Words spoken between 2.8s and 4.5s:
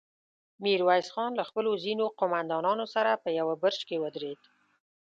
سره په يوه برج کې ودرېد.